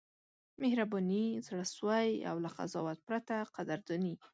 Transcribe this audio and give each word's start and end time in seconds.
مهرباني، 0.61 1.25
زړه 1.47 1.65
سوی 1.75 2.07
او 2.29 2.35
له 2.43 2.49
قضاوت 2.57 2.99
پرته 3.07 3.35
قدرداني: 3.55 4.13